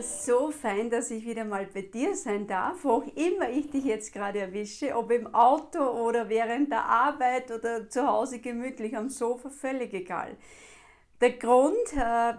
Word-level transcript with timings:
mir 0.00 0.02
so 0.02 0.50
fein, 0.50 0.88
dass 0.88 1.10
ich 1.10 1.26
wieder 1.26 1.44
mal 1.44 1.66
bei 1.66 1.82
dir 1.82 2.14
sein 2.14 2.46
darf, 2.46 2.84
wo 2.84 2.90
auch 2.90 3.06
immer 3.16 3.50
ich 3.50 3.70
dich 3.70 3.84
jetzt 3.84 4.12
gerade 4.12 4.38
erwische, 4.38 4.96
ob 4.96 5.10
im 5.10 5.34
Auto 5.34 5.78
oder 5.78 6.28
während 6.28 6.70
der 6.70 6.84
Arbeit 6.86 7.50
oder 7.50 7.88
zu 7.88 8.06
Hause 8.06 8.38
gemütlich 8.38 8.96
am 8.96 9.10
Sofa, 9.10 9.50
völlig 9.50 9.92
egal. 9.92 10.36
Der 11.20 11.32
Grund, 11.32 11.76
äh, 11.94 12.32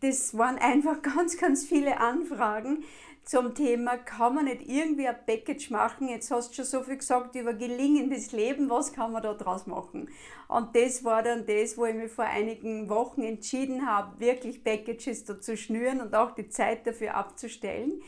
das 0.00 0.36
waren 0.36 0.58
einfach 0.58 1.00
ganz, 1.16 1.38
ganz 1.38 1.64
viele 1.64 2.00
Anfragen 2.00 2.84
zum 3.28 3.54
Thema, 3.54 3.98
kann 3.98 4.36
man 4.36 4.46
nicht 4.46 4.66
irgendwie 4.66 5.06
ein 5.06 5.16
Package 5.26 5.68
machen? 5.70 6.08
Jetzt 6.08 6.30
hast 6.30 6.50
du 6.50 6.54
schon 6.54 6.64
so 6.64 6.82
viel 6.82 6.96
gesagt 6.96 7.34
über 7.34 7.52
gelingendes 7.52 8.32
Leben, 8.32 8.70
was 8.70 8.94
kann 8.94 9.12
man 9.12 9.22
da 9.22 9.34
draus 9.34 9.66
machen? 9.66 10.08
Und 10.48 10.74
das 10.74 11.04
war 11.04 11.22
dann 11.22 11.44
das, 11.44 11.76
wo 11.76 11.84
ich 11.84 11.94
mich 11.94 12.10
vor 12.10 12.24
einigen 12.24 12.88
Wochen 12.88 13.20
entschieden 13.20 13.86
habe, 13.86 14.18
wirklich 14.18 14.64
Packages 14.64 15.24
da 15.24 15.38
zu 15.38 15.58
schnüren 15.58 16.00
und 16.00 16.14
auch 16.14 16.30
die 16.30 16.48
Zeit 16.48 16.86
dafür 16.86 17.16
abzustellen. 17.16 18.00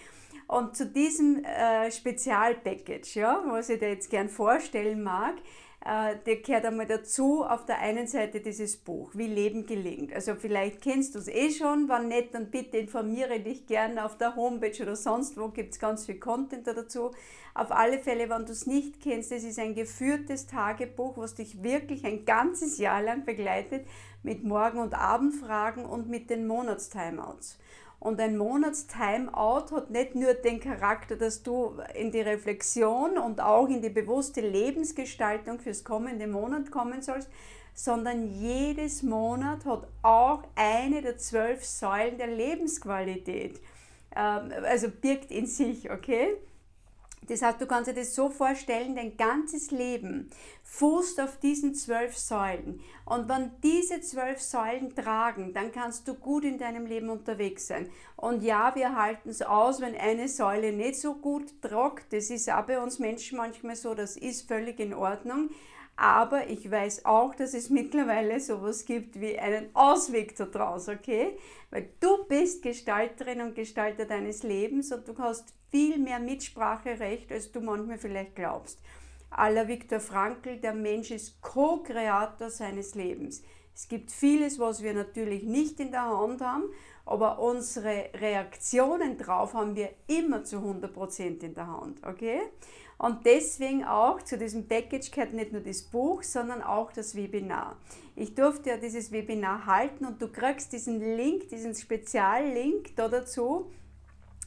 Und 0.46 0.74
zu 0.74 0.86
diesem 0.86 1.44
äh, 1.44 1.92
Spezialpackage, 1.92 3.16
ja, 3.16 3.42
was 3.46 3.68
ich 3.68 3.78
dir 3.78 3.90
jetzt 3.90 4.08
gern 4.08 4.30
vorstellen 4.30 5.02
mag, 5.02 5.34
der 5.82 6.36
gehört 6.36 6.66
einmal 6.66 6.86
dazu, 6.86 7.42
auf 7.42 7.64
der 7.64 7.78
einen 7.78 8.06
Seite 8.06 8.40
dieses 8.40 8.76
Buch, 8.76 9.12
Wie 9.14 9.26
Leben 9.26 9.64
gelingt. 9.64 10.12
Also 10.12 10.34
vielleicht 10.34 10.82
kennst 10.82 11.14
du 11.14 11.18
es 11.18 11.28
eh 11.28 11.50
schon, 11.50 11.88
wenn 11.88 12.08
nicht, 12.08 12.34
dann 12.34 12.50
bitte 12.50 12.76
informiere 12.76 13.40
dich 13.40 13.66
gerne 13.66 14.04
auf 14.04 14.18
der 14.18 14.36
Homepage 14.36 14.82
oder 14.82 14.94
sonst 14.94 15.38
wo, 15.38 15.48
gibt 15.48 15.72
es 15.72 15.78
ganz 15.78 16.04
viel 16.04 16.18
Content 16.18 16.66
dazu. 16.66 17.12
Auf 17.54 17.72
alle 17.72 17.98
Fälle, 17.98 18.28
wenn 18.28 18.44
du 18.44 18.52
es 18.52 18.66
nicht 18.66 19.00
kennst, 19.00 19.32
es 19.32 19.42
ist 19.42 19.58
ein 19.58 19.74
geführtes 19.74 20.46
Tagebuch, 20.46 21.16
was 21.16 21.34
dich 21.34 21.62
wirklich 21.62 22.04
ein 22.04 22.26
ganzes 22.26 22.76
Jahr 22.76 23.02
lang 23.02 23.24
begleitet 23.24 23.86
mit 24.22 24.44
Morgen- 24.44 24.80
und 24.80 24.94
Abendfragen 24.94 25.86
und 25.86 26.10
mit 26.10 26.28
den 26.28 26.46
Monatstimeouts. 26.46 27.58
Und 28.00 28.18
ein 28.18 28.38
Monats-Timeout 28.38 29.72
hat 29.72 29.90
nicht 29.90 30.14
nur 30.14 30.32
den 30.32 30.58
Charakter, 30.58 31.16
dass 31.16 31.42
du 31.42 31.74
in 31.94 32.10
die 32.10 32.22
Reflexion 32.22 33.18
und 33.18 33.42
auch 33.42 33.68
in 33.68 33.82
die 33.82 33.90
bewusste 33.90 34.40
Lebensgestaltung 34.40 35.58
fürs 35.60 35.84
kommende 35.84 36.26
Monat 36.26 36.70
kommen 36.70 37.02
sollst, 37.02 37.28
sondern 37.74 38.26
jedes 38.26 39.02
Monat 39.02 39.66
hat 39.66 39.86
auch 40.02 40.42
eine 40.56 41.02
der 41.02 41.18
zwölf 41.18 41.62
Säulen 41.64 42.16
der 42.16 42.28
Lebensqualität. 42.28 43.60
Ähm, 44.16 44.50
also 44.64 44.88
birgt 44.88 45.30
in 45.30 45.46
sich, 45.46 45.90
okay? 45.90 46.36
Das 47.28 47.42
heißt, 47.42 47.60
du 47.60 47.66
kannst 47.66 47.88
dir 47.88 47.94
das 47.94 48.14
so 48.14 48.30
vorstellen, 48.30 48.96
dein 48.96 49.16
ganzes 49.16 49.70
Leben 49.70 50.30
fußt 50.62 51.20
auf 51.20 51.38
diesen 51.38 51.74
zwölf 51.74 52.16
Säulen. 52.16 52.80
Und 53.04 53.28
wenn 53.28 53.50
diese 53.62 54.00
zwölf 54.00 54.40
Säulen 54.40 54.94
tragen, 54.94 55.52
dann 55.52 55.70
kannst 55.70 56.08
du 56.08 56.14
gut 56.14 56.44
in 56.44 56.58
deinem 56.58 56.86
Leben 56.86 57.10
unterwegs 57.10 57.66
sein. 57.66 57.90
Und 58.16 58.42
ja, 58.42 58.74
wir 58.74 58.96
halten 58.96 59.28
es 59.28 59.42
aus, 59.42 59.80
wenn 59.80 59.96
eine 59.96 60.28
Säule 60.28 60.72
nicht 60.72 61.00
so 61.00 61.14
gut 61.14 61.60
tragt. 61.62 62.12
Das 62.12 62.30
ist 62.30 62.50
auch 62.50 62.66
bei 62.66 62.80
uns 62.80 62.98
Menschen 62.98 63.36
manchmal 63.36 63.76
so, 63.76 63.94
das 63.94 64.16
ist 64.16 64.48
völlig 64.48 64.80
in 64.80 64.94
Ordnung. 64.94 65.50
Aber 66.00 66.48
ich 66.48 66.70
weiß 66.70 67.04
auch, 67.04 67.34
dass 67.34 67.52
es 67.52 67.68
mittlerweile 67.68 68.40
sowas 68.40 68.86
gibt 68.86 69.20
wie 69.20 69.38
einen 69.38 69.68
Ausweg 69.74 70.34
da 70.34 70.46
draus, 70.46 70.88
okay? 70.88 71.36
Weil 71.70 71.90
du 72.00 72.24
bist 72.24 72.62
Gestalterin 72.62 73.42
und 73.42 73.54
Gestalter 73.54 74.06
deines 74.06 74.42
Lebens 74.42 74.92
und 74.92 75.06
du 75.06 75.18
hast 75.18 75.52
viel 75.70 75.98
mehr 75.98 76.18
Mitspracherecht, 76.18 77.30
als 77.30 77.52
du 77.52 77.60
manchmal 77.60 77.98
vielleicht 77.98 78.34
glaubst. 78.34 78.78
Aller 79.30 79.68
Viktor 79.68 80.00
Frankl, 80.00 80.56
der 80.56 80.74
Mensch 80.74 81.10
ist 81.10 81.40
Co-Kreator 81.40 82.50
seines 82.50 82.94
Lebens. 82.94 83.42
Es 83.74 83.88
gibt 83.88 84.10
vieles, 84.10 84.58
was 84.58 84.82
wir 84.82 84.92
natürlich 84.92 85.44
nicht 85.44 85.80
in 85.80 85.92
der 85.92 86.04
Hand 86.04 86.40
haben, 86.40 86.64
aber 87.06 87.38
unsere 87.38 88.10
Reaktionen 88.14 89.16
drauf 89.16 89.54
haben 89.54 89.74
wir 89.74 89.90
immer 90.06 90.44
zu 90.44 90.58
100% 90.58 91.42
in 91.42 91.54
der 91.54 91.66
Hand, 91.66 92.04
okay? 92.04 92.40
Und 92.98 93.24
deswegen 93.24 93.82
auch 93.84 94.20
zu 94.20 94.36
diesem 94.36 94.68
Package 94.68 95.10
gehört 95.10 95.32
nicht 95.32 95.52
nur 95.52 95.62
das 95.62 95.82
Buch, 95.82 96.22
sondern 96.22 96.62
auch 96.62 96.92
das 96.92 97.14
Webinar. 97.14 97.78
Ich 98.14 98.34
durfte 98.34 98.68
ja 98.68 98.76
dieses 98.76 99.10
Webinar 99.10 99.64
halten 99.64 100.04
und 100.04 100.20
du 100.20 100.28
kriegst 100.28 100.74
diesen 100.74 101.00
Link, 101.16 101.48
diesen 101.48 101.74
Speziallink 101.74 102.94
da 102.96 103.08
dazu 103.08 103.70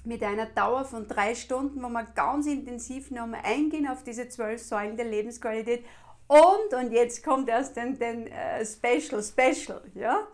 mit 0.03 0.24
einer 0.24 0.46
Dauer 0.46 0.86
von 0.86 1.08
drei 1.08 1.36
Stunden, 1.36 1.81
wo 1.81 1.90
wir 1.90 2.03
ganz 2.16 2.46
intensiv 2.47 3.12
nochmal 3.12 3.41
eingehen 3.44 3.88
auf 3.88 4.03
diese 4.03 4.28
zwölf 4.28 4.62
Säulen 4.62 4.97
der 4.97 5.06
Lebensqualität. 5.06 5.86
Und, 6.28 6.74
und 6.74 6.91
jetzt 6.91 7.24
kommt 7.24 7.50
erst 7.50 7.78
den, 7.78 7.97
den 7.97 8.28
äh, 8.28 8.66
Special, 8.66 9.22
Special, 9.22 9.81
ja. 9.94 10.28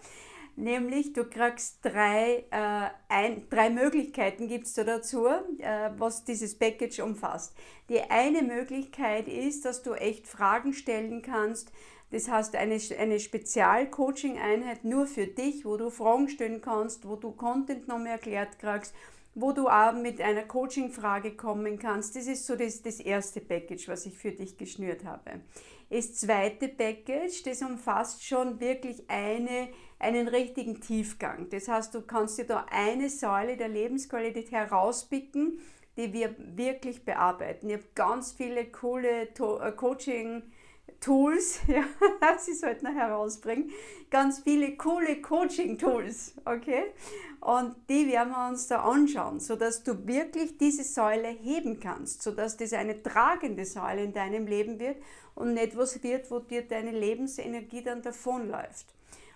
Nämlich, 0.55 1.13
du 1.13 1.23
kriegst 1.23 1.79
drei, 1.83 2.43
äh, 2.51 2.89
ein, 3.07 3.47
drei 3.49 3.69
Möglichkeiten 3.69 4.47
gibt's 4.49 4.73
da 4.73 4.83
dazu, 4.83 5.27
äh, 5.27 5.89
was 5.97 6.25
dieses 6.25 6.57
Package 6.57 6.99
umfasst. 6.99 7.55
Die 7.87 8.01
eine 8.01 8.41
Möglichkeit 8.41 9.27
ist, 9.27 9.63
dass 9.63 9.83
du 9.83 9.93
echt 9.93 10.27
Fragen 10.27 10.73
stellen 10.73 11.21
kannst, 11.21 11.71
das 12.11 12.27
heißt, 12.27 12.55
eine, 12.55 12.79
eine 12.97 13.19
Spezial-Coaching-Einheit 13.19 14.83
nur 14.83 15.05
für 15.05 15.27
dich, 15.27 15.63
wo 15.63 15.77
du 15.77 15.91
Fragen 15.91 16.27
stellen 16.27 16.59
kannst, 16.59 17.07
wo 17.07 17.15
du 17.15 17.31
Content 17.31 17.87
nochmal 17.87 18.13
erklärt 18.13 18.59
kriegst 18.59 18.93
wo 19.35 19.51
du 19.51 19.67
auch 19.67 19.93
mit 19.93 20.21
einer 20.21 20.43
Coaching-Frage 20.43 21.35
kommen 21.35 21.79
kannst. 21.79 22.15
Das 22.15 22.27
ist 22.27 22.45
so 22.45 22.55
das, 22.55 22.81
das 22.81 22.99
erste 22.99 23.41
Package, 23.41 23.87
was 23.87 24.05
ich 24.05 24.17
für 24.17 24.31
dich 24.31 24.57
geschnürt 24.57 25.05
habe. 25.05 25.41
Das 25.89 26.13
zweite 26.15 26.67
Package, 26.67 27.43
das 27.43 27.61
umfasst 27.61 28.23
schon 28.23 28.59
wirklich 28.59 29.09
eine, 29.09 29.69
einen 29.97 30.27
richtigen 30.27 30.81
Tiefgang. 30.81 31.49
Das 31.49 31.67
heißt, 31.67 31.95
du 31.95 32.01
kannst 32.01 32.37
dir 32.37 32.45
da 32.45 32.65
eine 32.69 33.09
Säule 33.09 33.57
der 33.57 33.69
Lebensqualität 33.69 34.51
herauspicken, 34.51 35.59
die 35.97 36.13
wir 36.13 36.35
wirklich 36.37 37.03
bearbeiten. 37.03 37.69
Ich 37.69 37.77
habe 37.77 37.85
ganz 37.95 38.31
viele 38.31 38.65
coole 38.65 39.23
äh, 39.23 39.71
Coaching- 39.75 40.43
Tools, 41.01 41.59
ja, 41.67 41.83
sie 42.37 42.53
sollten 42.53 42.85
noch 42.85 42.93
herausbringen, 42.93 43.71
ganz 44.09 44.39
viele 44.39 44.75
coole 44.75 45.21
Coaching-Tools, 45.21 46.33
okay? 46.45 46.85
Und 47.41 47.75
die 47.89 48.07
werden 48.09 48.31
wir 48.31 48.49
uns 48.49 48.67
da 48.67 48.81
anschauen, 48.81 49.39
sodass 49.39 49.83
du 49.83 50.05
wirklich 50.05 50.57
diese 50.57 50.83
Säule 50.83 51.29
heben 51.29 51.79
kannst, 51.79 52.21
sodass 52.21 52.57
das 52.57 52.73
eine 52.73 53.01
tragende 53.01 53.65
Säule 53.65 54.03
in 54.03 54.13
deinem 54.13 54.45
Leben 54.45 54.79
wird 54.79 54.97
und 55.35 55.53
nicht 55.53 55.77
was 55.77 56.03
wird, 56.03 56.29
wo 56.29 56.39
dir 56.39 56.63
deine 56.63 56.91
Lebensenergie 56.91 57.81
dann 57.81 58.01
davonläuft. 58.01 58.87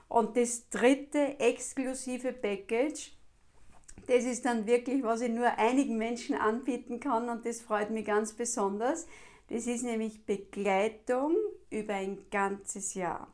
Und 0.09 0.35
das 0.37 0.69
dritte 0.69 1.39
exklusive 1.39 2.33
Package, 2.33 3.13
das 4.07 4.25
ist 4.25 4.45
dann 4.45 4.67
wirklich, 4.67 5.01
was 5.03 5.21
ich 5.21 5.31
nur 5.31 5.57
einigen 5.57 5.97
Menschen 5.97 6.35
anbieten 6.35 6.99
kann 6.99 7.29
und 7.29 7.45
das 7.45 7.61
freut 7.61 7.89
mich 7.89 8.05
ganz 8.05 8.33
besonders. 8.33 9.07
Das 9.47 9.67
ist 9.67 9.83
nämlich 9.83 10.25
Begleitung 10.25 11.35
über 11.69 11.93
ein 11.95 12.29
ganzes 12.31 12.93
Jahr. 12.93 13.27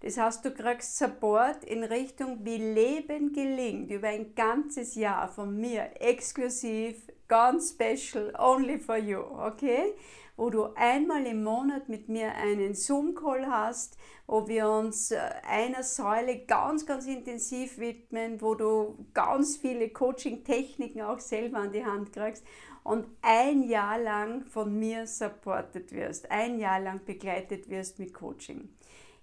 Das 0.00 0.18
heißt, 0.18 0.44
du 0.44 0.52
kriegst 0.52 0.98
Support 0.98 1.64
in 1.64 1.82
Richtung, 1.82 2.44
wie 2.44 2.58
Leben 2.58 3.32
gelingt, 3.32 3.90
über 3.90 4.08
ein 4.08 4.34
ganzes 4.34 4.94
Jahr 4.94 5.28
von 5.28 5.56
mir, 5.56 5.90
exklusiv, 6.00 6.96
ganz 7.28 7.70
special, 7.70 8.32
only 8.38 8.78
for 8.78 8.96
you, 8.96 9.18
okay? 9.18 9.94
Wo 10.36 10.50
du 10.50 10.64
einmal 10.74 11.24
im 11.26 11.42
Monat 11.42 11.88
mit 11.88 12.08
mir 12.08 12.34
einen 12.34 12.74
Zoom-Call 12.74 13.46
hast, 13.46 13.96
wo 14.26 14.46
wir 14.48 14.68
uns 14.68 15.10
äh, 15.10 15.18
einer 15.48 15.82
Säule 15.82 16.44
ganz, 16.44 16.84
ganz 16.84 17.06
intensiv 17.06 17.78
widmen, 17.78 18.40
wo 18.42 18.54
du 18.54 19.06
ganz 19.14 19.56
viele 19.56 19.88
Coaching-Techniken 19.88 21.02
auch 21.02 21.20
selber 21.20 21.58
an 21.58 21.72
die 21.72 21.84
Hand 21.84 22.12
kriegst 22.12 22.44
und 22.82 23.06
ein 23.22 23.62
Jahr 23.62 23.98
lang 23.98 24.44
von 24.44 24.78
mir 24.78 25.06
supportet 25.06 25.92
wirst, 25.92 26.30
ein 26.30 26.58
Jahr 26.58 26.80
lang 26.80 27.04
begleitet 27.04 27.68
wirst 27.68 27.98
mit 27.98 28.14
Coaching. 28.14 28.68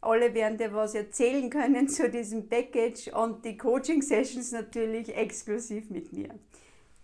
alle 0.04 0.34
werden 0.34 0.58
dir 0.58 0.72
was 0.72 0.94
erzählen 0.94 1.50
können 1.50 1.88
zu 1.88 2.10
diesem 2.10 2.48
Package 2.48 3.08
und 3.08 3.44
die 3.44 3.56
Coaching-Sessions 3.56 4.52
natürlich 4.52 5.14
exklusiv 5.16 5.90
mit 5.90 6.12
mir. 6.12 6.28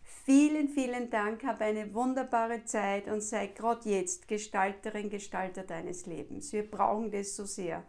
Vielen, 0.02 0.68
vielen 0.68 1.10
Dank, 1.10 1.44
habe 1.44 1.64
eine 1.64 1.92
wunderbare 1.94 2.64
Zeit 2.64 3.08
und 3.08 3.22
sei 3.22 3.48
gerade 3.48 3.88
jetzt 3.88 4.28
Gestalterin, 4.28 5.10
Gestalter 5.10 5.62
deines 5.62 6.06
Lebens. 6.06 6.52
Wir 6.52 6.70
brauchen 6.70 7.10
das 7.10 7.34
so 7.34 7.44
sehr. 7.44 7.84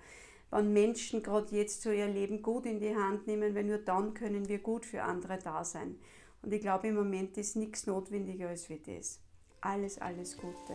Wenn 0.49 0.73
Menschen 0.73 1.23
gerade 1.23 1.55
jetzt 1.55 1.81
so 1.81 1.91
ihr 1.91 2.07
Leben 2.07 2.41
gut 2.41 2.65
in 2.65 2.79
die 2.79 2.95
Hand 2.95 3.27
nehmen, 3.27 3.53
weil 3.53 3.63
nur 3.63 3.77
dann 3.77 4.13
können 4.13 4.47
wir 4.49 4.59
gut 4.59 4.85
für 4.85 5.03
andere 5.03 5.37
da 5.37 5.63
sein. 5.63 5.99
Und 6.41 6.53
ich 6.53 6.61
glaube, 6.61 6.87
im 6.87 6.95
Moment 6.95 7.37
ist 7.37 7.55
nichts 7.55 7.85
notwendiger 7.85 8.49
als 8.49 8.69
wir 8.69 8.79
das. 8.79 9.19
alles, 9.61 9.99
alles 9.99 10.37
Gute. 10.37 10.73